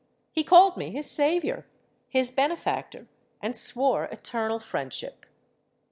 He 0.31 0.43
called 0.43 0.77
me 0.77 0.89
his 0.89 1.07
saviour—his 1.11 2.31
benefactor, 2.31 3.05
and 3.39 3.55
swore 3.55 4.05
eternal 4.05 4.57
friendship. 4.57 5.27